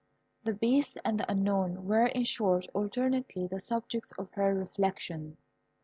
[0.45, 5.51] The Beast and the Unknown were, in short, alternately the subjects of her reflections.